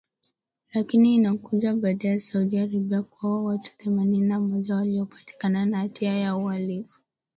[0.73, 6.35] Lakini inakuja baada ya Saudi Arabia kuwaua watu themanini na moja waliopatikana na hatia ya
[6.35, 7.01] uhalifu.